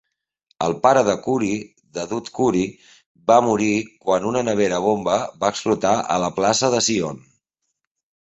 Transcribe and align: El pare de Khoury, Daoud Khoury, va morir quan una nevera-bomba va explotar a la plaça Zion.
El 0.67 0.71
pare 0.85 1.01
de 1.07 1.13
Khoury, 1.25 1.49
Daoud 1.97 2.29
Khoury, 2.37 2.63
va 3.31 3.37
morir 3.49 3.75
quan 4.07 4.25
una 4.29 4.43
nevera-bomba 4.47 5.17
va 5.45 5.51
explotar 5.57 5.91
a 6.15 6.19
la 6.27 6.31
plaça 6.39 6.71
Zion. 6.89 7.21